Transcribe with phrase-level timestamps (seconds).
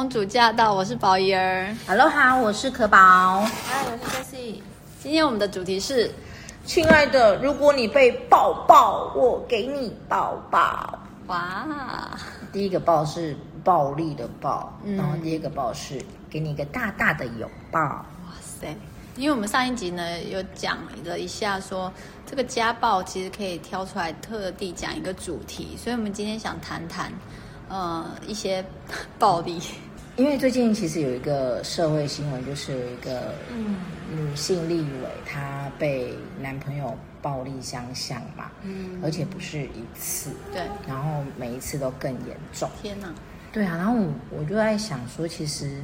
[0.00, 1.76] 公主驾到，我是宝仪儿。
[1.86, 3.42] Hello，好，我是可宝。
[3.66, 4.62] 嗨，我是 Jessie。
[4.98, 6.10] 今天我们的主题是，
[6.64, 10.98] 亲爱的，如果你被抱抱，我给你抱抱。
[11.26, 12.18] 哇，
[12.50, 17.78] 第一个抱是暴力的抱，嗯、然后第二个抱是给你一个大大的拥抱。
[17.78, 18.06] 哇
[18.40, 18.74] 塞！
[19.16, 21.92] 因为我们上一集呢有讲了一下说，说
[22.24, 27.12] 这个家暴其实可以挑出来特地讲一个主题，所以我们今天想谈谈。
[27.72, 28.64] 呃，一些
[29.16, 29.62] 暴力，
[30.16, 33.34] 因为最近其实有一个社会新闻，就是有一个
[34.12, 42.68] 女性立委，她被男朋友暴力相向嘛，嗯，而且不是一次，对，然后每一次都更严重。
[42.82, 43.08] 天哪，
[43.50, 43.94] 对啊，然后
[44.30, 45.82] 我就在想说，其实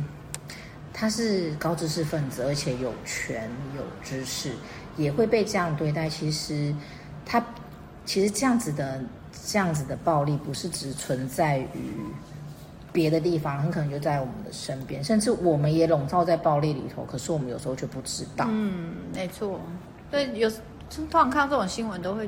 [0.92, 4.52] 他是高知识分子，而且有权有知识，
[4.96, 6.10] 也会被这样对待。
[6.10, 6.74] 其实
[7.24, 7.42] 他
[8.04, 9.02] 其实这样子的。
[9.48, 11.92] 这样子的暴力不是只存在于
[12.96, 17.04] 别的地方，很可能就在我们的身边，甚至我们也笼罩在暴力里头。
[17.04, 18.46] 可是我们有时候却不知道。
[18.48, 19.60] 嗯，没错。
[20.10, 20.56] 对，有时
[20.88, 22.26] 通常看到这种新闻，都会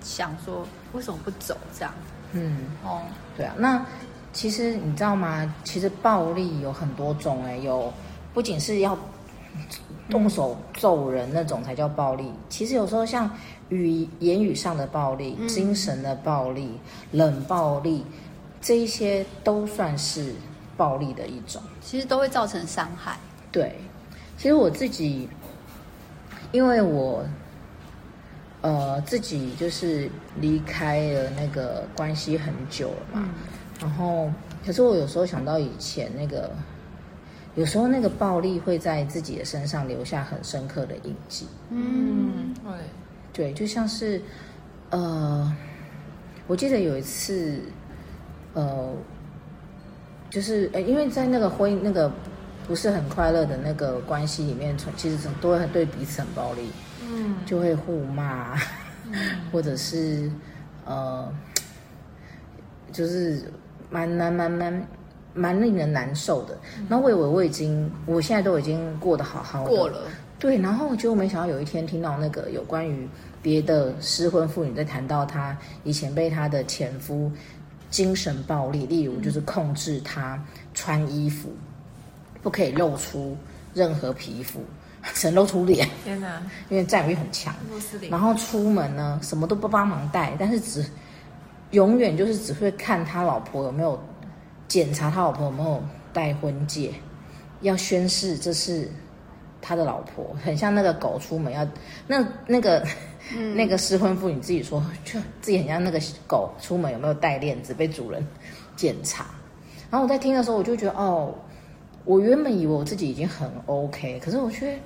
[0.00, 1.92] 想说，为什么不走这样？
[2.30, 3.02] 嗯，哦，
[3.36, 3.52] 对啊。
[3.58, 3.84] 那
[4.32, 5.52] 其实你知道吗？
[5.64, 7.92] 其实暴力有很多种，哎，有
[8.32, 8.96] 不仅是要
[10.08, 13.28] 动手揍人那种才叫暴力，其实有时候像。
[13.68, 16.66] 语言语上的暴力、精神的暴力、
[17.10, 18.04] 嗯、冷暴力，
[18.66, 20.34] 这一些都算是
[20.76, 21.62] 暴力的一种。
[21.80, 23.16] 其实都会造成伤害。
[23.52, 23.76] 对，
[24.36, 25.28] 其实我自己，
[26.50, 27.24] 因为我，
[28.62, 33.22] 呃，自己就是离开了那个关系很久了嘛。
[33.22, 33.28] 嗯、
[33.80, 34.28] 然后，
[34.66, 36.50] 可是我有时候想到以前那个，
[37.54, 41.46] 有时候那个暴力会在自己的身上留下很深刻的印记。
[41.70, 42.72] 嗯，对。
[43.32, 44.20] 对，就像是，
[44.90, 45.54] 呃，
[46.48, 47.60] 我记得有一次，
[48.56, 48.90] 呃，
[50.30, 52.10] 就是呃，因为在那个婚姻那个
[52.66, 56.70] 不是很快乐的那个关系里面，从其实都会对彼此很暴力，
[57.02, 58.54] 嗯，就会互骂，
[59.04, 59.12] 嗯、
[59.52, 60.30] 或者是
[60.86, 61.30] 呃，
[62.92, 63.52] 就是
[63.90, 64.88] 蛮蛮蛮蛮
[65.34, 66.56] 蛮令人难受的。
[66.88, 70.04] 那、嗯、我以为我已经，我现在都已经过得好好的过了，
[70.38, 73.06] 对，然后结果没想到有一天听到那个有关于。
[73.42, 77.30] 别的失婚妇女在谈到她以前被她的前夫
[77.96, 80.38] 精神暴力，例如就是控制他
[80.74, 81.48] 穿衣服
[82.42, 83.34] 不可以露出
[83.72, 84.60] 任何皮肤，
[85.14, 85.88] 只露出脸。
[86.04, 86.42] 天哪！
[86.68, 87.54] 因为占有欲很强。
[88.10, 90.84] 然后出门呢，什么都不帮忙带，但是只
[91.70, 93.98] 永远就是只会看他老婆有没有
[94.68, 95.82] 检查他老婆有没有
[96.12, 96.92] 戴婚戒，
[97.62, 98.90] 要宣誓这是
[99.62, 101.66] 他的老婆，很像那个狗出门要
[102.06, 102.86] 那那个。
[103.34, 108.24] 嗯、那个失婚妇女自己说，就自己很像那个狗出门有没有带链子，被主人
[108.76, 109.26] 检查。
[109.90, 111.34] 然后我在听的时候，我就觉得哦，
[112.04, 114.78] 我原本以为我自己已经很 OK，可是我却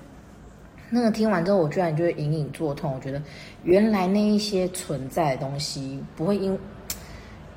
[0.88, 2.94] 那个听完之后，我居然就会隐隐作痛。
[2.94, 3.22] 我觉得
[3.62, 6.58] 原来那一些存在的东西不会因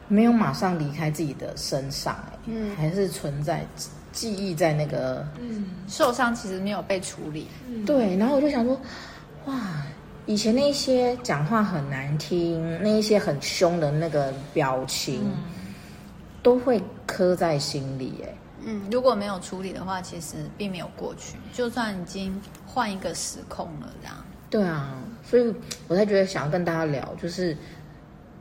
[0.08, 3.66] 没有马上离开自己的身上，嗯，还是存在
[4.12, 7.48] 记忆在那个嗯受伤，其实没有被处理。
[7.86, 8.80] 对，然后我就想说，
[9.46, 9.54] 哇。
[10.26, 15.34] 以前那些讲话很难听，那一些很凶的那个表情，嗯、
[16.42, 18.24] 都会刻在心里。
[18.24, 18.34] 哎，
[18.66, 24.16] 嗯，如果没有处理的话，其实并没有过去，就算已经换一个时空了，这样。
[24.50, 25.54] 对啊，所以
[25.90, 27.58] 我才觉得想要跟大家聊，就是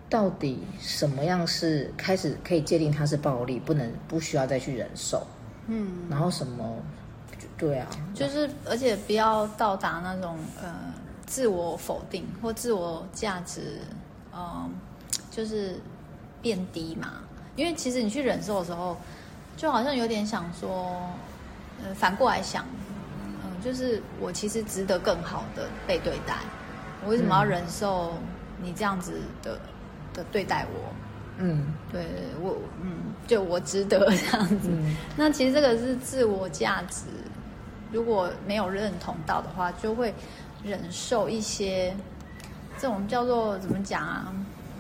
[0.08, 5.26] 到底什么样是开始可以界定它是暴力，不能不需要再去忍受。
[5.66, 6.76] 嗯，然后什么？
[7.58, 10.72] 对啊，就是而且不要到达那种呃。
[11.32, 13.78] 自我否定或自我价值，
[14.34, 14.70] 嗯，
[15.30, 15.80] 就是
[16.42, 17.14] 变低嘛。
[17.56, 18.98] 因为其实你去忍受的时候，
[19.56, 20.94] 就好像有点想说，
[21.82, 22.66] 呃，反过来想，
[23.42, 26.36] 嗯，就是我其实值得更好的被对待。
[27.02, 28.12] 我为什么要忍受
[28.60, 29.58] 你这样子的
[30.12, 30.92] 的对待我？
[31.38, 32.04] 嗯，对
[32.42, 32.92] 我，嗯，
[33.26, 34.68] 就我值得这样子。
[34.68, 37.04] 嗯，那其实这个是自我价值，
[37.90, 40.12] 如果没有认同到的话，就会。
[40.64, 41.94] 忍受一些
[42.78, 44.32] 这种叫做怎么讲啊，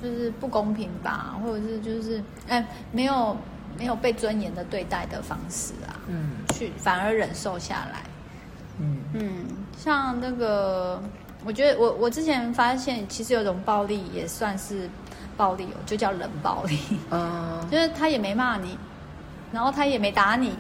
[0.02, 3.36] 就是不公平吧，或者是就是哎没有
[3.78, 8.02] 没有被尊严的对待的方式啊，嗯，去反而忍受下来，
[8.78, 8.98] 嗯。
[9.14, 9.44] 嗯，
[9.76, 11.02] 像那个，
[11.44, 14.88] 我觉得我我之前发现，其实有种暴力也算是
[15.36, 16.78] 暴力哦，就叫冷暴力，
[17.10, 18.78] 嗯， 就是他也没骂你，
[19.52, 20.54] 然后他也没打你。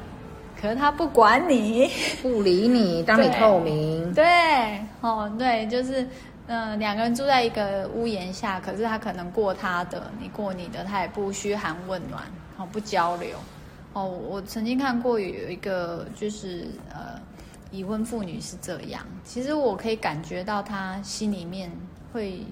[0.62, 1.90] 可是他不管你，
[2.22, 4.14] 不理你，当你透明。
[4.14, 6.02] 对，对哦，对，就是，
[6.46, 12.22] 嗯、呃，两个人住在一个屋檐下，可是他可能过他的，你过你的，他也不嘘寒问暖，
[12.56, 13.36] 哦，不交流，
[13.92, 17.20] 哦，我曾经看过有一个就是呃
[17.72, 21.68] 已婚妇女是这样，其实我可以感觉到她心里面
[22.12, 22.46] 会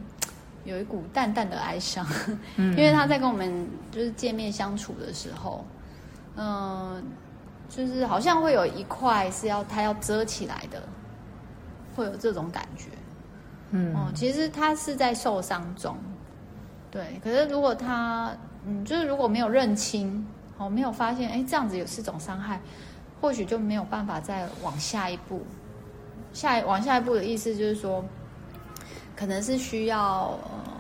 [0.64, 2.04] 有一股淡淡的哀伤，
[2.56, 5.64] 嗯、 因为她在跟我们就是见面相处的时候，
[6.34, 7.02] 嗯、呃，
[7.70, 10.82] 就是好像会有一块是要它要遮起来的，
[11.96, 12.90] 会有这种感觉，
[13.70, 15.96] 嗯，哦，其实他是在受伤中，
[16.90, 18.36] 对，可是如果他
[18.66, 20.22] 嗯，就是如果没有认清。
[20.58, 22.60] 哦没有发现，哎，这样子也是种伤害，
[23.18, 25.40] 或许就没有办法再往下一步。
[26.34, 28.04] 下往下一步的意思就是说，
[29.16, 30.38] 可能是需要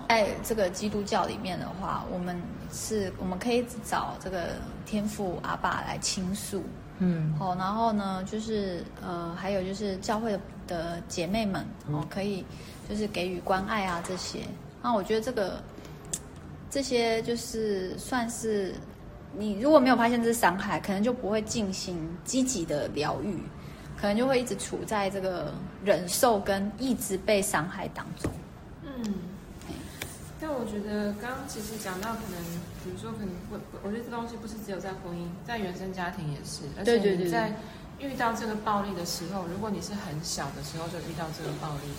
[0.08, 2.38] 呃在这个基督教里面的话，我们
[2.72, 4.48] 是我们可以找这个
[4.86, 6.62] 天父阿爸来倾诉，
[6.98, 12.44] 嗯，好，然后呢，就是呃，还有就是教会的姐妹们，哦，可以
[12.88, 14.40] 就是给予关爱啊这些。
[14.82, 15.62] 那我觉得这个
[16.70, 18.74] 这些就是算是。
[19.38, 23.38] 你如果没有发现这是伤害，可能就不会进行积极的疗愈，
[23.96, 28.28] 可能就会一直处在这个忍受跟一直被伤害当中。
[30.58, 32.42] 我觉得刚刚其实讲到，可能
[32.82, 36.62] 比如说，可能会，我觉得这东西不是只有在婚姻，在原生家庭也是。
[36.78, 37.54] 而且你在
[37.98, 41.90] 遇到这个暴力的时候，如果你是很小的时候就遇到这个暴力，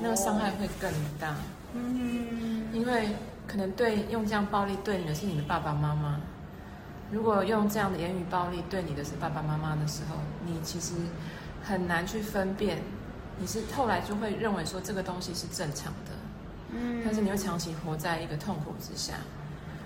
[0.00, 1.36] 那个伤害会更大。
[1.74, 3.10] 嗯，因为
[3.46, 6.20] 可能对用这样暴力对你的是你的爸爸妈妈。
[7.10, 10.92] 如果用这样的言语暴力对你的是爸爸妈妈的时候，你其实
[11.64, 12.82] 很难去分辨，
[13.38, 16.12] 你是后来就会认为说这个东西是正常的，
[16.70, 19.14] 嗯，但是你会长期活在一个痛苦之下，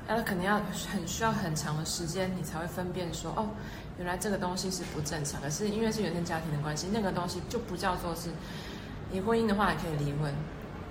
[0.08, 3.49] 那可能要很需要很长的时间，你才会分辨说，哦，
[3.99, 8.31] 原来这个东西是不正常的，可是因为是原生家庭的关系，那个东西就不叫做是，
[9.11, 10.32] 你婚姻的话也可以离婚，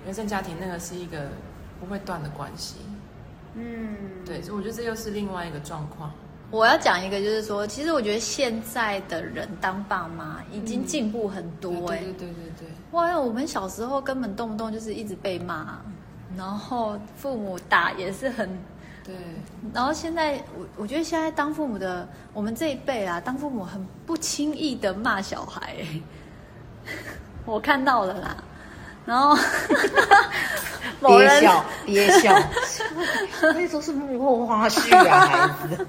[0.04, 1.28] 原生家庭那个是一个
[1.78, 2.76] 不会断的关系。
[3.54, 6.10] 嗯，对，所以我觉得这又是另外一个状况。
[6.52, 12.12] 我要讲一个，就是说，其实我觉得现在的人当爸妈已经进步很多哎、欸嗯。
[12.12, 12.68] 对对对对对。
[12.90, 15.80] 哇，我们小时候根本动不动就是一直被骂，
[16.36, 18.46] 然后父母打也是很。
[19.02, 19.14] 对。
[19.72, 26.02] 然后现在，我我觉得现在当父母的，我们这一辈啊，当父母很不轻易的骂小孩、欸。
[27.46, 28.36] 我看到了啦。
[29.04, 29.36] 然后，
[31.00, 32.32] 憋笑憋笑，
[33.42, 35.86] 那都是幕后花絮啊， 孩子。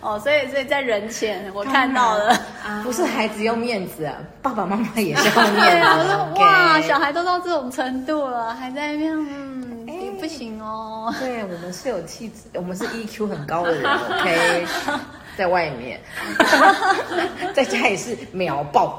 [0.00, 2.34] 哦，所以所以在人前我看到了，
[2.82, 5.60] 不是孩子要面子啊，爸爸妈妈也是要面子。
[5.60, 11.14] 对啊，我说哇，小孩都到这种程度了，还在那边，嗯，你不行哦。
[11.20, 14.66] 对，我们是有气质，我们是 EQ 很高的人，OK，
[15.36, 16.00] 在外面，
[17.54, 18.98] 在家也是秒爆。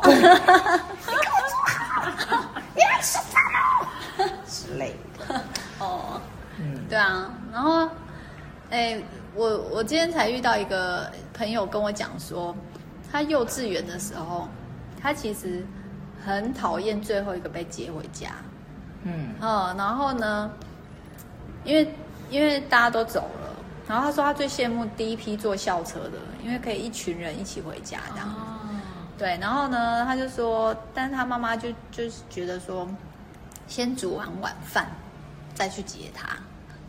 [2.99, 3.21] 你给我坐
[3.53, 3.87] 好，
[4.17, 4.29] 你来吃饭。
[4.45, 5.41] 之类的。
[5.79, 6.19] 哦，
[6.59, 7.87] 嗯，对啊，然后，
[8.69, 9.01] 哎，
[9.33, 12.55] 我我今天才遇到一个朋友跟我讲说，
[13.11, 14.47] 他幼稚园的时候，
[15.01, 15.65] 他其实
[16.25, 18.29] 很讨厌最后一个被接回家，
[19.03, 20.51] 嗯，嗯，然后呢，
[21.63, 21.93] 因为
[22.29, 23.55] 因为大家都走了，
[23.87, 28.58] 然后他说他最羡慕第一批坐校车的，因为可以一群人一起回家这样，哦，
[29.19, 32.87] 对，然后呢，他就说，但是他妈妈就就是觉得说。
[33.67, 34.87] 先煮完晚饭，
[35.53, 36.35] 再去接他，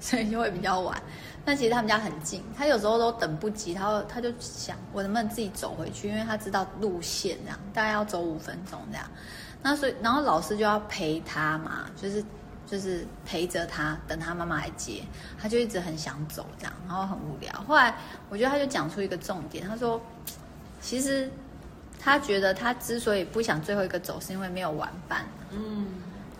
[0.00, 0.96] 所以就会比较晚。
[1.44, 9.06] 但其实他们家很近，他有时候都等不及，他他就想我能不能自己走回去，因为他知道路线这样，大概要走五分钟这样。
[9.62, 12.24] 那所以，然后老师就要陪他嘛，就是
[12.66, 15.02] 就是陪着他，等他妈妈来接，
[15.38, 17.52] 他就一直很想走这样，然后很无聊。
[17.68, 17.94] 后来
[18.30, 20.00] 我觉得他就讲出一个重点，他说，
[20.80, 21.30] 其实
[22.02, 25.24] 他觉得他之所以不想最后一个走，是因为没有玩伴。
[25.50, 25.86] 嗯。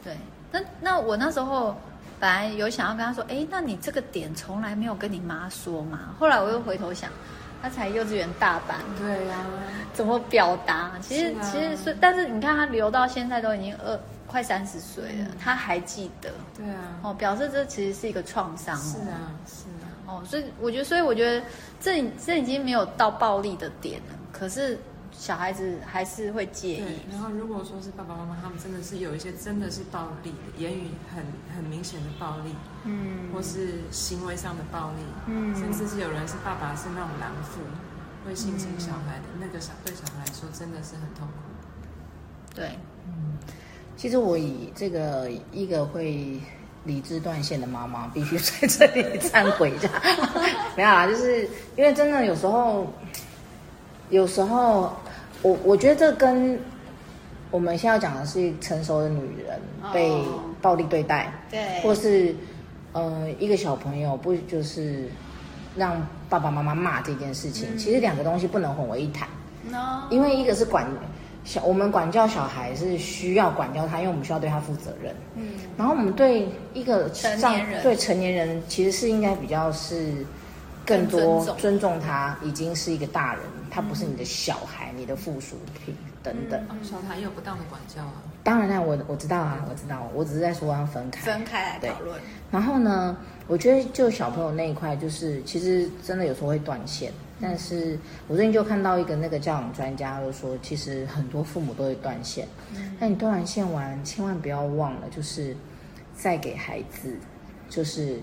[0.03, 0.17] 对，
[0.51, 1.77] 那那我那时候
[2.19, 6.15] 本来有想要跟他说，哎，那你这个点从来没有跟你妈说嘛？
[6.19, 7.11] 后来我又回头想，
[7.61, 9.61] 他才幼稚园大班，对呀、啊，
[9.93, 10.93] 怎么表达？
[11.03, 21.45] 其实、啊、其实是，但是你看他留到现在都已经二快三十岁了，嗯、他还记得，对啊，哦，表示这其实是一个创伤，是啊是啊，哦，所以我觉得，所以我觉得
[21.79, 24.79] 这这已经没有到暴力的点了，可是。
[25.21, 26.97] 小孩子还是会介意。
[27.11, 31.23] 然后如果说是爸爸妈妈，他们真的是有一些真的是暴力的，言语很
[31.55, 37.61] 很明显的暴力，嗯，或是行为上的暴力，嗯，甚至是有人是爸爸是那种狼父，
[38.25, 42.55] 会性侵小孩的，嗯、那个小对小孩来说真的是很痛苦。
[42.55, 42.71] 对，
[43.07, 43.37] 嗯，
[43.99, 46.41] 其实我以这个一个会
[46.85, 49.91] 理智断线的妈妈，必须在这里忏悔一下，
[50.75, 51.47] 没有啦，就是
[51.77, 52.91] 因为真的有时候，
[54.09, 54.97] 有时候。
[55.43, 56.59] 我我觉得这跟
[57.51, 59.61] 我们现在要讲的是成熟的女人
[59.93, 60.13] 被
[60.61, 62.35] 暴力对待，对，或是
[62.93, 65.09] 呃一个小朋友不就是
[65.77, 69.29] 让爸爸妈妈骂这件事情，嗯、其实两个东西不能混为一谈。
[69.71, 70.07] No.
[70.11, 70.87] 因为一个是管
[71.45, 75.15] 小，我们管教小孩是需要管教他，因为我们需要对他负责任。
[75.35, 75.49] 嗯。
[75.77, 80.13] 然后我们对一个成年人，对成年人其实是应该比较是
[80.87, 86.61] 更多，尊重他，已经是一个大人，他不是你的小孩，嗯、你的附属品等等。
[86.71, 88.23] 嗯、小孩也有不当的管教啊。
[88.43, 92.21] 当然啦，我我知道啊，我知道，我只是在说要分开，分开来讨论。
[92.51, 97.13] 然后呢，我觉得就小朋友那一块，就是其实真的有时候会断线。
[97.43, 97.99] 但是
[98.29, 102.47] 我最近就看到一个那个教养专家就说，其实很多父母都会断线。
[102.99, 105.57] 那你断完线完，千万不要忘了，就是
[106.15, 107.17] 再给孩子，
[107.71, 108.19] 就是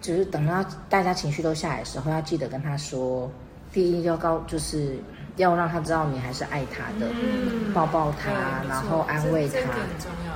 [0.00, 3.30] 就是等到大家情绪都下来的时候，要记得跟他说，
[3.72, 4.98] 第一要告就是。
[5.36, 8.30] 要让他知道你还是爱他的，嗯、抱抱他，
[8.68, 9.64] 然后安慰他，很
[9.98, 10.34] 重要。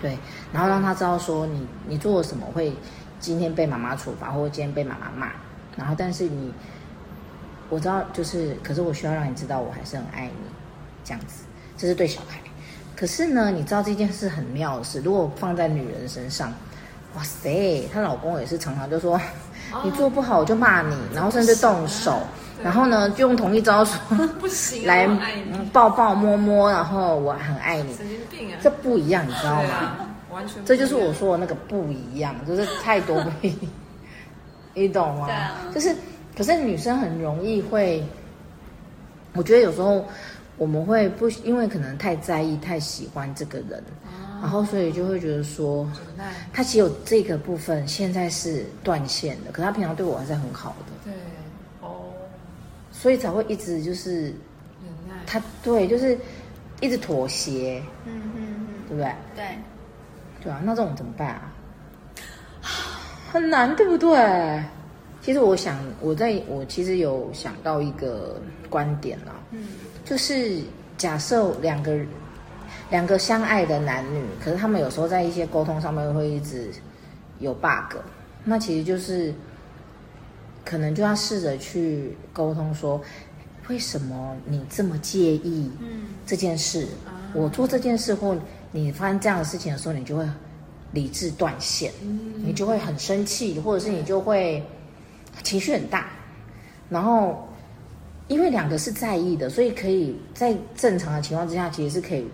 [0.00, 0.18] 对，
[0.52, 2.72] 然后让他知道说你你做了什么会
[3.20, 5.32] 今天被妈妈处罚，或者今天被妈妈骂。
[5.76, 6.52] 然后，但是你
[7.68, 10.50] 我知道，就是可是我需要让你知道我还是很爱你，
[11.04, 11.44] 这样子，
[11.76, 12.40] 这是对小孩。
[12.96, 16.52] 可是呢，你知道这件事很妙的是，如果放在女人身上，
[17.16, 19.16] 哇塞，她老公也是常常就说、
[19.72, 22.18] 哦、你做不好我就骂你，然后甚至动手。
[22.62, 23.98] 然后呢，就用同一招说
[24.38, 25.08] 不行，来
[25.72, 27.92] 抱抱摸摸，然后我很爱你。
[27.94, 28.58] 神经病啊！
[28.62, 29.74] 这不一样，你知道吗？
[29.74, 30.64] 啊、完全。
[30.64, 33.58] 这就是我说的那个不一样，就是太多不一样，
[34.74, 35.28] 你懂吗？
[35.74, 35.92] 就是，
[36.36, 38.00] 可是女生很容易会，
[39.32, 40.04] 我觉得有时候
[40.56, 45.88] 我们会不，因为可能太在意、太喜欢这个人，哦、然后所以就会觉得说，
[46.52, 50.92] 他其实有这个部分现在是断线的，可他平常对我还是很好的。
[51.04, 51.14] 对。
[51.80, 52.10] 哦
[52.90, 54.34] 所以才会一直就是，
[55.26, 56.18] 他对，就是
[56.80, 59.12] 一直妥协，嗯嗯嗯，对不对？
[59.36, 59.44] 对，
[60.42, 61.52] 对啊，那这种怎么办啊？
[63.32, 64.62] 很难，对不对？
[65.20, 69.68] 其实我想，我在我其实有想到一个观点啦，嗯，
[70.04, 70.60] 就是
[70.98, 71.96] 假设两个
[72.92, 76.70] 两个相爱的男女，可是他们有时候在一些沟通上面会一直
[77.40, 77.96] 有 bug，
[78.44, 79.34] 那其实就是。
[80.64, 82.98] 可能就要试着去沟通，说
[83.68, 85.68] 为什么你这么介意
[86.24, 86.86] 这件事？
[87.04, 88.36] 嗯、我做这件事或
[88.70, 90.24] 你发生这样的事情的时候，你就会
[90.92, 94.64] 理智断线，嗯、你就会很生气，或者是你就会
[95.42, 96.06] 情绪很大。
[96.88, 97.44] 然后，
[98.28, 102.24] 因为两个是在意的，所以可以在正常的情况之下，其实是可以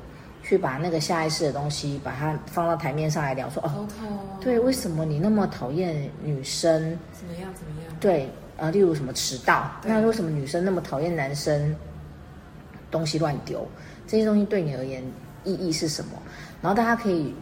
[0.48, 3.86] 去把那个下意识的东西把它放到台面上来聊，说哦.
[4.40, 6.98] 对，为什么你那么讨厌女生？
[7.12, 7.52] 怎么样？
[7.54, 7.94] 怎么样？
[8.00, 11.76] 对，呃，例如什么迟到，那为什么女生那么讨厌男生
[12.90, 13.68] 东西乱丢？
[14.06, 15.02] 这些东西对你而言
[15.44, 16.12] 意义是什么？
[16.62, 17.34] 然后大家可以，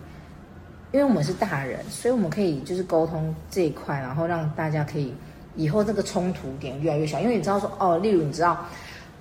[0.91, 5.15] 因为我们是大人，所以我们可以就是沟通这一块，然后让大家可以
[5.55, 7.21] 以后这个冲突点越来越小。
[7.21, 8.51] 因为你知道说，哦，例如你知道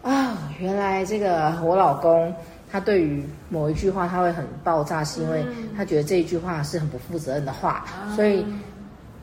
[0.01, 2.33] 啊、哦，原来这个我老公
[2.71, 5.45] 他对于某一句话他会很爆炸，是因为
[5.75, 8.45] 他觉得这一句话是很不负责任的话，嗯、所以。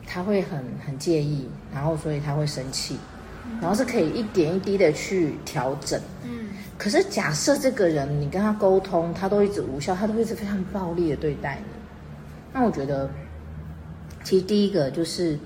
[0.05, 2.99] 他会很很介意，然后所以他会生气，
[3.63, 5.99] 然后是可以一点一滴的去调整。
[6.25, 11.73] 嗯，可是假设这个人你跟他沟通，他都一直无效，他都一直非常暴力的对待你，
[12.53, 13.09] 那我觉得，
[14.23, 15.39] 其实第一个就是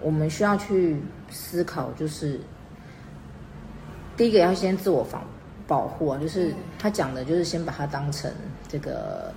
[0.00, 0.96] 我们需要去
[1.30, 2.40] 思考，就是
[4.16, 5.22] 第一个要先自我防
[5.66, 8.30] 保护啊，就是他讲的，就是先把它当成
[8.68, 9.32] 这个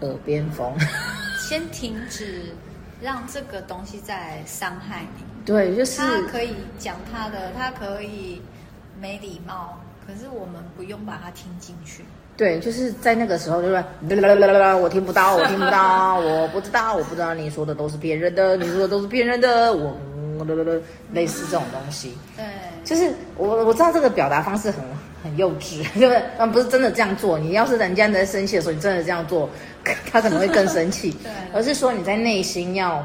[0.00, 0.72] 耳边风，
[1.40, 2.54] 先停止。
[3.02, 8.40] 让这个东西再伤害你，对，就是他可以讲他的，他可以
[9.00, 9.76] 没礼貌，
[10.06, 12.04] 可是我们不用把它听进去。
[12.36, 19.96] 对，就是在那个时候， 就是我听不到，我听不到，我不知道，我不知道你说的都是骗人的，你说的都是骗人的，我
[21.12, 22.16] 类似这种东西。
[22.36, 22.44] 对，
[22.84, 24.84] 就是我我知道这个表达方式很
[25.22, 26.22] 很幼稚，对不对？
[26.38, 27.38] 但不是真的这样做。
[27.38, 29.48] 你要是人家在生气的时候，你真的这样做。
[30.12, 33.04] 他可能会更生气， 对，而是说你在内心要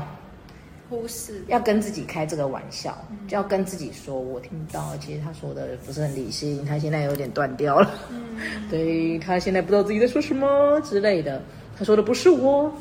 [0.87, 2.95] 忽视，要跟自己开这个玩笑，
[3.27, 8.37] 就要跟自己说：“我听不到，其实他说的不是很理性，他现在有点断掉了，嗯，
[8.69, 11.41] 对，他现在不知道自己在说什么之类的，
[11.79, 12.71] 他说的不是我，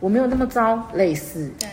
[0.00, 1.68] 我没有那么糟，类似，对，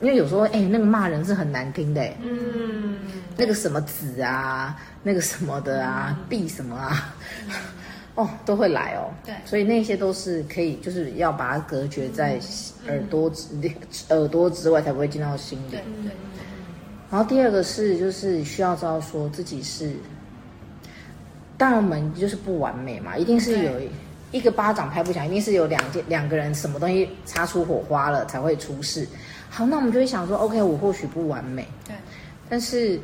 [0.00, 2.98] 因为有时候哎，那个骂人是很难听的，嗯，
[3.36, 7.14] 那个什么子啊，那个什么的啊，闭什么啊。
[8.18, 9.14] ”哦，都会来哦。
[9.24, 12.36] 对，所以那些都是可以，就是要把它隔绝在
[12.88, 13.72] 耳朵之、嗯、
[14.08, 15.70] 耳朵之外，才不会进到心里。
[15.70, 16.12] 对对对。
[17.10, 19.92] 然后第二个是，就是需要知道说自己是，
[21.56, 23.80] 当然我们就是不完美嘛，一定是有
[24.32, 29.06] 一个巴掌拍不响，一定是有两件两个人什么东西擦出火花了才会出事。
[29.50, 31.94] 好，那我们就会想说，OK，我或许不完美，对，
[32.48, 33.00] 但是，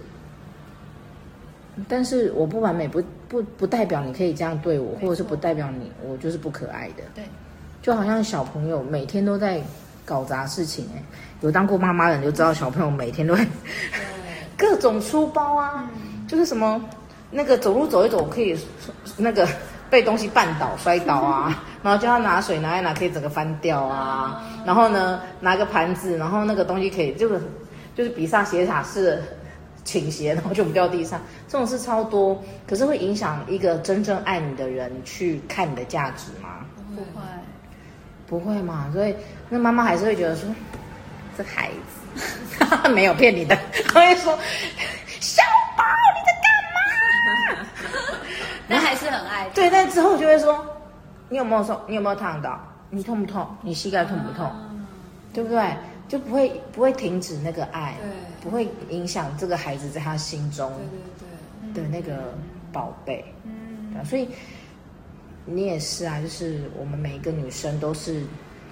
[1.88, 7.02] 但是我不完美不不不代表你可以这样对我，或者是不代表你我就是不可爱的。
[7.14, 7.24] 对，
[7.82, 9.60] 就好像小朋友每天都在
[10.04, 11.02] 搞砸事情哎，
[11.40, 13.46] 有当过妈妈的人就知道，小朋友每天都会
[14.56, 15.90] 各种出包啊，
[16.28, 16.82] 就是什么
[17.30, 18.56] 那个走路走一走可以
[19.16, 19.48] 那个
[19.90, 27.40] 被东西绊倒摔倒啊，然后叫他拿水拿一拿可以整个翻掉啊，然后呢拿个盘子，然后那个东西可以就是
[27.94, 29.22] 就是比萨斜塔式的。
[29.84, 36.64] 倾斜，然后就不掉地上，这种事超多，可是会影响一个真正爱你的人去看你的价值吗？
[36.96, 37.20] 不会，
[38.26, 38.88] 不会嘛？
[38.94, 39.14] 所以
[39.50, 40.48] 那妈妈还是会觉得说，
[41.36, 43.54] 这孩子 没有骗你的，
[43.92, 44.38] 他会说，
[45.20, 45.42] 小
[45.76, 47.66] 宝你在干嘛？
[48.66, 49.46] 那还是很爱。
[49.50, 50.64] 对，但之后就会说，
[51.28, 51.80] 你有没有受？
[51.88, 52.60] 你有没有烫到？
[52.90, 53.46] 你痛不痛？
[53.62, 54.50] 你膝盖痛不痛？
[54.70, 54.86] 嗯、
[55.32, 55.76] 对不对？
[56.06, 57.96] 就不会不会停止那个爱，
[58.42, 60.70] 不会影响这个孩子在他心中
[61.72, 62.34] 的那个
[62.70, 63.24] 宝贝。
[63.44, 64.28] 嗯，所以
[65.46, 68.22] 你也是啊，就是我们每一个女生都是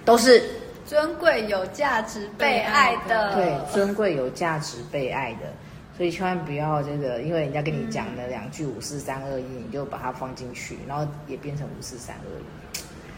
[0.05, 0.43] 都是
[0.85, 5.51] 尊贵有价值被爱的，对，尊贵有价值被爱的。
[5.95, 12.43] 所以千万不要这个，因为人家跟你讲了两句五四三二一，你就把它放进去，然后也变成五四三二一。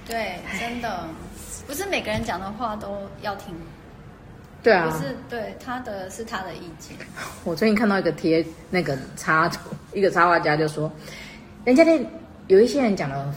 [0.08, 1.08] 对，真的
[1.66, 3.56] 不是每个人讲的话都要听。
[4.62, 6.98] 对啊，不是对他的是他的意见。
[7.44, 10.92] 我最近看到一个贴那个插图，一个插画家就说，
[11.64, 12.04] 人家那
[12.48, 13.34] 有一些人讲的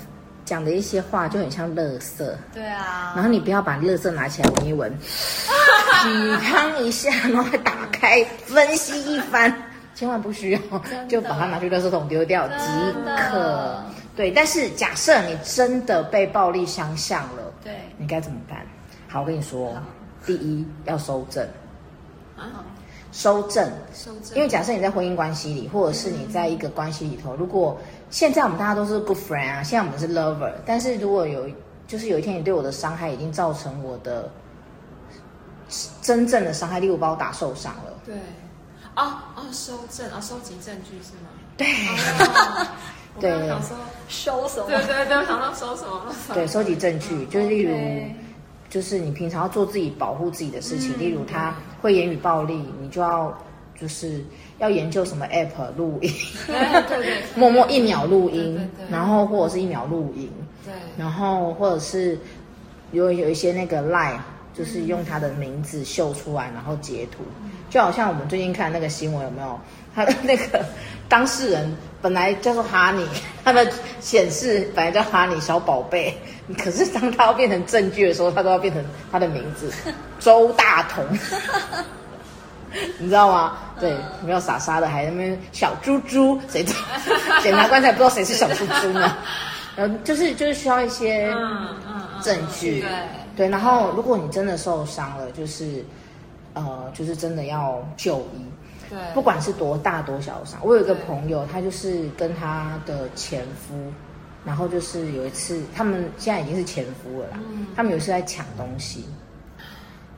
[0.49, 2.25] 讲的一些话就很像垃圾。
[2.55, 3.13] 对啊。
[3.15, 9.55] 然后你不要把垃圾拿起来闻一闻， 抵抗一下，然后还打开分析一番，
[9.95, 10.61] 千万不需要，
[11.07, 12.65] 就把它拿去垃圾桶丢掉即
[13.31, 13.85] 可。
[14.17, 18.67] 对，但是假设你真的被暴力相向了，对，你该怎么办？
[19.07, 19.77] 好，我跟你说。
[20.27, 21.43] 第一要收正，
[22.37, 22.61] 啊，
[23.11, 24.37] 收正，收正。
[24.37, 27.77] 因为假设你在婚姻关系里，或者是你在一个关系里头，如果
[28.11, 31.49] 现在我们大家都是 good friend 啊，现在我们是 lover，但是如果有，
[31.87, 34.31] 就是有一天你对我的伤害已经造成我的
[36.03, 38.15] 真正的伤害，例如把我打受伤了，对，
[38.95, 41.31] 啊啊，收正啊，收集证据是吗？
[41.57, 41.67] 对，
[43.19, 43.77] 对，我想说
[44.09, 44.67] 收什么？
[44.67, 46.15] 对对对，我想到收什么？
[46.35, 48.28] 对，收集证据，就是例如。
[48.71, 53.37] 就是你平常要做自己保护自己的事情，嗯、例如他会言语暴力，你就要
[53.81, 54.25] 就是
[54.59, 56.13] 要研究什么 app 录音，
[57.35, 60.31] 默默一秒录音，对对对，然后或者是一秒录音，
[60.65, 62.19] 对，然后或者是
[62.93, 64.19] 有有一些那个 line，
[64.55, 69.59] 就是用他的名字秀出来，然后截图，嗯、就好像我们最近看那个新闻有没有？
[69.95, 70.65] 他的那个
[71.09, 73.07] 当事人本来叫做哈尼，
[73.45, 76.17] 他的显示本来叫哈尼小宝贝。
[76.57, 78.83] 可是当他要变成证据的时候，他都要变成
[79.13, 79.71] 他的名字
[80.19, 81.05] 周大同，
[82.99, 83.59] 你知道吗？
[83.79, 86.81] 对，没有傻傻的，还在那边小猪猪，谁知道？
[87.43, 89.17] 检察官才不知道谁是小猪猪呢。
[89.77, 91.31] 然后就是就是需要一些
[92.23, 92.91] 证据，对
[93.37, 93.49] 对。
[93.49, 95.85] 然后如果你真的受伤了，就是
[96.55, 98.45] 呃，就是真的要就医，
[98.89, 100.61] 对，不管是多大多小的伤。
[100.63, 103.93] 我有一个朋友，他就是跟他的前夫。
[104.45, 107.39] 然后就是有一次，他们现在已经是前夫了啦。
[107.51, 109.05] 嗯、他们有一次在抢东西，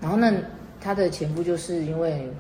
[0.01, 0.33] 然后那，
[0.81, 2.31] 他的前夫就是因为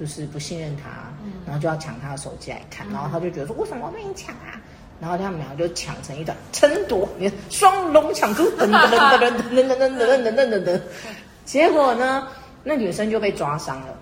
[0.00, 0.88] 就是不信任他，
[1.22, 4.58] 嗯、然后就要抢他的手机来看，嗯、然后他就觉得说为什么要被你抢啊？
[4.98, 10.80] 然后他们两个就抢成一段争夺，你看双龙抢珠，噔噔噔噔噔噔噔噔噔噔噔噔，
[11.44, 12.26] 结果呢，
[12.64, 13.98] 那女生就被抓伤了，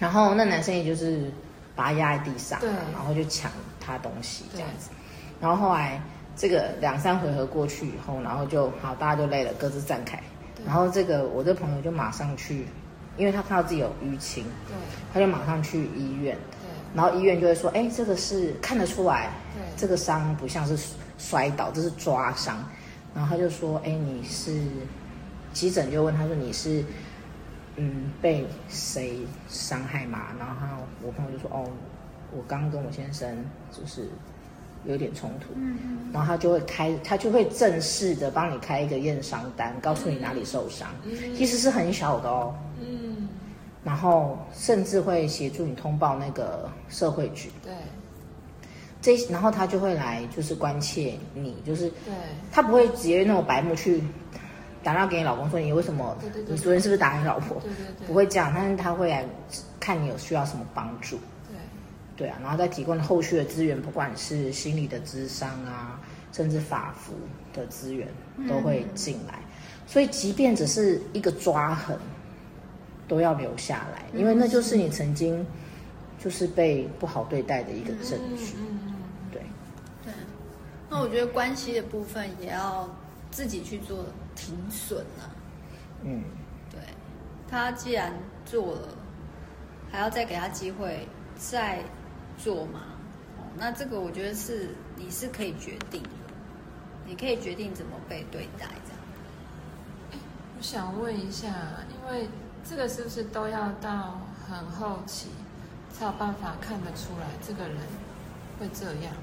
[0.00, 1.30] 然后那男生也就是
[1.76, 4.90] 把他压在地上，对然后就抢他东西这样子。
[5.40, 6.02] 然后后来
[6.34, 10.20] 这个两三回合过去以后，然后就好，大家就累了，各自站开。
[10.66, 12.66] 然后这个我这朋友就马上去，
[13.16, 14.74] 因为他看到自己有淤青，对，
[15.12, 16.36] 他就马上去医院。
[16.60, 20.76] 对，然后医院就会说，哎，这个是看得出来，对，这个伤不像是
[21.18, 22.62] 摔倒，这是抓伤。
[23.14, 24.60] 然后他就说，哎，你是
[25.52, 26.84] 急诊就问他说你是
[27.76, 30.28] 嗯被谁伤害嘛？
[30.38, 31.64] 然后我朋友就说，哦，
[32.36, 34.08] 我刚跟我先生就是。
[34.86, 43.28] 有点冲突，嗯嗯，然后他就会开，他就会正式的帮你开一个验伤单，告诉你哪里受伤，嗯，其实是很小的哦，嗯，
[43.84, 47.74] 然后甚至会协助你通报那个社会局，对，
[49.02, 52.14] 这然后他就会来就是关切你，就是，对，
[52.50, 54.02] 他不会直接那种白目去
[54.82, 57.60] 打电话给你老公说你为什么，对对对，你昨天是不是打你老婆？
[57.60, 59.24] 对对对，不会这样，但是他会来
[59.78, 61.18] 看你有需要什么帮助。
[61.48, 66.00] 对对啊，然后再提供后续的资源，不管是心理的智商啊，
[66.32, 67.12] 甚至法服
[67.52, 68.08] 的资源
[68.48, 69.38] 都会进来。
[69.38, 69.48] 嗯、
[69.86, 71.98] 所以，即便只是一个抓痕，
[73.08, 75.46] 都要留下来，因为那就是你曾经
[76.18, 78.54] 就是被不好对待的一个证据。
[78.58, 78.94] 嗯嗯嗯、
[79.32, 79.42] 对
[80.04, 80.12] 对。
[80.90, 82.88] 那我觉得关系的部分也要
[83.30, 85.30] 自己去做停损啊。
[86.02, 86.24] 嗯，
[86.70, 86.80] 对。
[87.48, 88.12] 他既然
[88.44, 88.88] 做了，
[89.90, 91.82] 还要再给他机会再
[92.38, 92.80] 做吗？
[93.38, 96.10] 哦，那这个我觉得是你是可以决定的，
[97.06, 100.22] 你可以决定怎么被对待这样。
[100.56, 101.48] 我想问一下，
[101.88, 102.28] 因为
[102.68, 105.30] 这个是不是都要到很后期
[105.92, 107.76] 才有办法看得出来这个人
[108.58, 109.14] 会这样？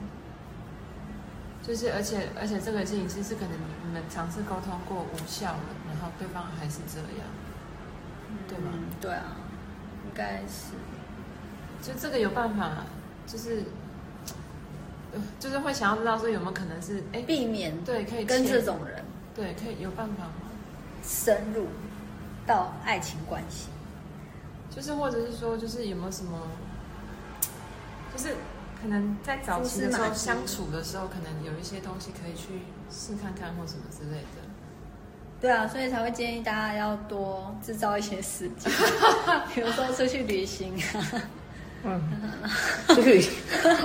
[1.67, 3.51] 就是而且而且这个事情其实是可能
[3.85, 7.27] 你们尝试沟通过无效了，然后对方还是这样，
[8.47, 8.71] 对吗？
[8.73, 9.35] 嗯，对啊，
[10.05, 10.71] 应该是。
[11.81, 12.85] 就这个有办法，
[13.27, 13.63] 就是，
[15.39, 19.03] 就是会想要知道说有没有可能是哎避免对可以跟这种人
[19.35, 20.31] 对可以有办法吗？
[21.03, 21.67] 深入
[22.47, 23.67] 到爱情关系，
[24.73, 26.41] 就是或者是说就是有没有什么，
[28.13, 28.35] 就是
[28.81, 32.61] 可能在早期的时候相处的时候，可能有一些东西可以去
[32.91, 34.27] 试看看或什么之类的。
[35.41, 38.71] 对啊，所以才会建议大家要多制造一些时间，
[39.53, 41.21] 比如说出去旅行啊。
[41.83, 42.01] 嗯，
[42.87, 43.29] 出去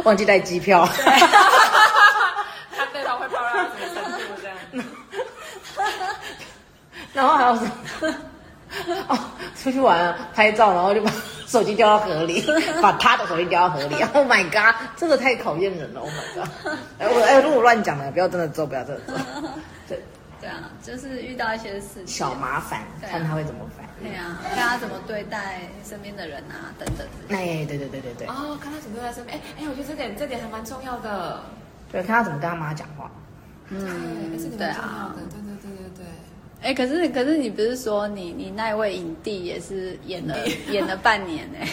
[0.02, 4.56] 忘记带机票，他对方会爆料什么程度这样？
[7.12, 7.70] 然后还有什么？
[9.08, 9.18] 哦，
[9.54, 11.12] 出去玩啊拍照，然后就把
[11.52, 12.42] 手机掉到河里，
[12.80, 13.96] 把他的手机掉到河里。
[14.14, 16.00] Oh my god，这个太考验人了。
[16.00, 16.48] Oh my god，
[16.98, 19.14] 哎我哎，如果乱讲了，不要真的做，不要真的做。
[19.86, 20.00] 对。
[20.40, 24.08] 对啊，就是遇到一些事情小麻烦，看他会怎么反应。
[24.08, 27.06] 对啊，看他怎么对待身边的人啊，等等。
[27.28, 28.26] 哎，对对对对对。
[28.26, 29.38] 哦，看他怎么对待身边。
[29.38, 31.42] 哎哎，我觉得这点这点还蛮重要的。
[31.92, 33.08] 对，看他怎么跟他妈讲话。
[33.68, 33.86] 嗯，
[34.58, 35.14] 对啊。
[35.14, 35.51] 对对对
[36.62, 40.36] 哎，可是可是你不是说你你那一位影帝也是演了
[40.70, 41.68] 演了半年哎，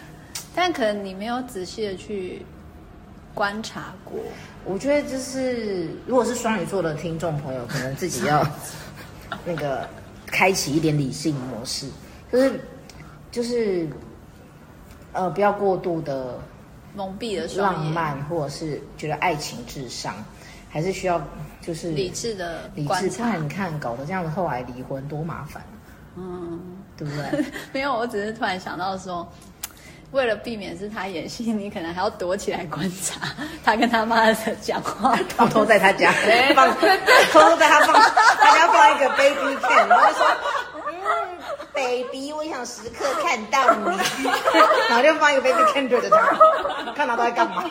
[0.54, 2.42] 但可能你没有仔细的去
[3.34, 4.18] 观察过。
[4.64, 8.46] 我觉得就是，如果是双鱼座的听众朋友，可能自己要
[9.46, 9.88] 那个
[10.26, 11.88] 开启一点理性模式，
[12.30, 12.60] 就是
[13.30, 13.88] 就是
[15.12, 16.38] 呃，不要过度的
[16.94, 20.14] 蒙蔽了浪漫，或者是觉得爱情至上，
[20.76, 21.18] 还是需要
[21.62, 22.88] 就是理智的理智。
[22.88, 25.62] 不然你看，搞得这样子，后来离婚多麻烦，
[26.16, 26.60] 嗯，
[26.98, 27.44] 对不对？
[27.72, 29.26] 没有，我只是突然想到说。
[30.12, 33.28] 为了避免是他演戏，你可能还要躲起来观察
[33.64, 36.12] 他跟他妈的讲话，偷偷在他家
[36.54, 36.68] 放，
[37.32, 37.92] 偷偷在他放，
[38.38, 40.26] 他家放一个 baby cam，然后就说，
[40.76, 41.38] 嗯
[41.74, 43.98] ，baby，我想时刻看到你，
[44.88, 47.64] 然后就放一个 baby cam 对着他，看他都在干嘛，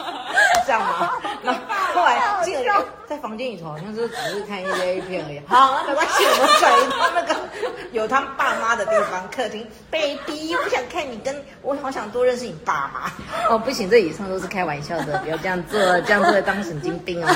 [0.68, 1.12] 这样吗？
[1.42, 1.60] 然后
[1.96, 5.42] 后来进了在房间里头，好像是只是看一些 A 片而已。
[5.48, 7.36] 好，那没关系，我们转移到那个
[7.92, 12.36] 有他爸妈的地方，客厅，baby，我想看你跟我好想多认。
[12.36, 13.10] 识你爸妈
[13.50, 17.28] 哦，不行，这以上都是开玩笑的，不要这样做，这样做会当神经病哦。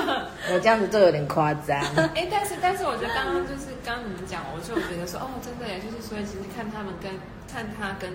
[0.50, 1.78] 我这样子做有点夸张。
[2.14, 7.12] 哎，但是但是，我觉得刚刚就是刚刚你们讲，我就觉得说，哦，真的耶，就是所以其实看他们跟
[7.52, 8.08] 看他跟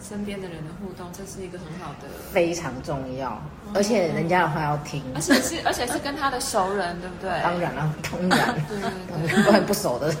[0.00, 3.40] 身边的人的互动，这是一个很好的，非常重要，
[3.74, 7.30] 而且人家的话要听，而且是而且是跟他的熟人，对不对？
[7.42, 8.54] 当然了，当然，
[9.44, 10.14] 不然不熟的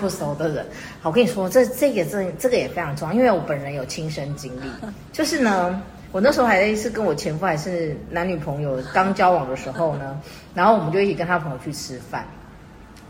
[0.00, 0.66] 不熟的人。
[1.00, 4.70] 好，我跟你说，这这个这这个也非常重要，因为我本人有亲身经历，
[5.12, 10.20] 就是呢，我那时候还是跟我前夫还是男女朋友刚交往的时候呢，
[10.54, 12.24] 然后我们就一起跟他朋友去吃饭。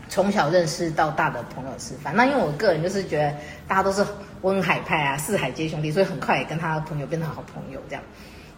[0.09, 3.33] 从小认识到大的朋友吃饭，那因为我个人就是觉得
[3.67, 4.05] 大家都是
[4.41, 8.03] 温海派啊，四海皆兄弟，所以很快也跟他的朋友变成好朋友这样。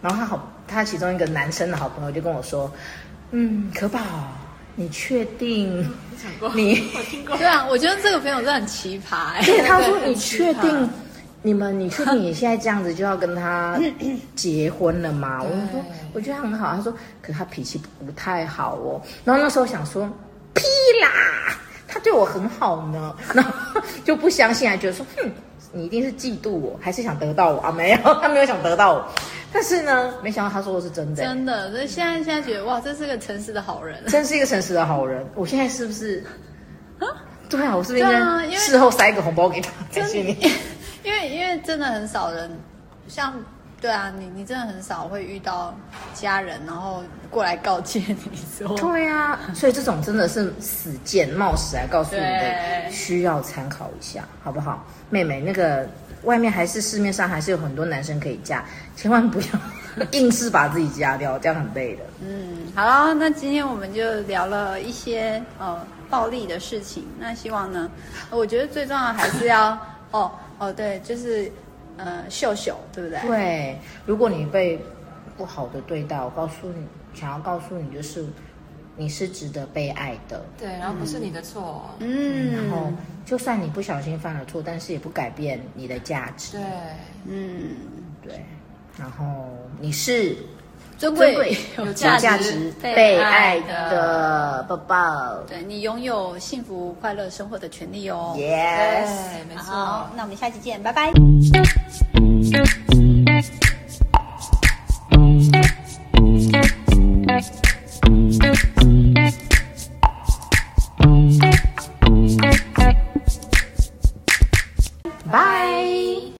[0.02, 2.72] 然后他好，他其中一个男生的好朋友就跟我说
[3.32, 4.00] ：“嗯，可宝，
[4.76, 5.80] 你确定？
[6.54, 7.36] 你我听过？
[7.36, 9.42] 对啊，我觉得这个朋友真的很奇葩哎。
[9.44, 10.88] 对，他说 你确定？
[11.42, 13.78] 你们你确定你现在这样子就要跟他
[14.36, 15.42] 结婚了吗？
[15.42, 16.74] 我说我觉得很好。
[16.74, 19.00] 他说，可他脾气不太好哦。
[19.24, 20.08] 然后那时候想说。
[20.92, 21.10] 屁啦，
[21.86, 25.30] 他对我很好呢，然后就不相信，还觉得说，哼，
[25.72, 27.70] 你一定是嫉妒我，还是想得到我啊？
[27.70, 29.08] 没有，他没有想得到我，
[29.52, 31.70] 但是呢，没想到他说的是真的，真的。
[31.70, 35.26] 所以现在现在觉得，哇，这是个诚实的好人，真是一个诚实的好人。
[35.34, 36.24] 我现在是不是？
[36.98, 37.06] 啊，
[37.48, 40.36] 对啊，我是不是应该事后塞一个红包给他，感谢你？
[41.02, 42.50] 因为因为真的很少人
[43.08, 43.32] 像。
[43.80, 45.74] 对啊，你你真的很少会遇到
[46.12, 48.76] 家人，然后过来告诫你说。
[48.76, 54.84] 对啊，所以这种真的是死贱冒死来告诉你的，需要参考一下，好不好？
[55.08, 55.88] 妹妹，那个
[56.24, 58.62] 外面还是市面上还是有很多男生可以嫁，
[58.96, 59.46] 千万不要
[60.10, 62.02] 硬是把自己嫁掉，这样很累的。
[62.20, 67.90] 嗯，好了，那今天我们就聊了一些呃暴力的事情，那希望呢，
[68.28, 69.70] 我觉得最重要的还是要
[70.10, 71.50] 哦哦对，就是。
[71.96, 73.20] 呃秀秀，对不对？
[73.26, 74.78] 对，如果你被
[75.36, 78.24] 不好的对待，我告诉你，想要告诉你就是。
[78.96, 82.92] 你是值得被爱的，对，然后不是你的错，嗯，然后
[83.24, 86.62] 就算你不小心犯了错，但是也不改变你的价值，对，
[87.24, 87.76] 嗯，
[88.22, 88.44] 对，
[88.98, 89.24] 然后
[89.80, 90.36] 你是
[90.98, 94.62] 尊贵、 有价值、被爱的。
[94.68, 99.08] 宝宝，对，你拥有幸福快乐生活的权利哦，Yes，
[99.48, 101.10] 没错，好，那我们下期见，拜拜。